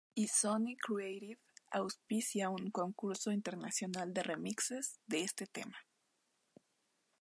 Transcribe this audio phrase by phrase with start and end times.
[0.15, 1.37] Y Sony Creative
[1.69, 5.77] auspicia un concurso Internacional de Remixes de este tema.